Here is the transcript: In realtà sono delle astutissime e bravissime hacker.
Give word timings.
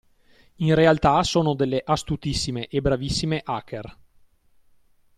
In 0.55 0.73
realtà 0.73 1.21
sono 1.21 1.53
delle 1.53 1.79
astutissime 1.85 2.65
e 2.65 2.81
bravissime 2.81 3.39
hacker. 3.45 3.97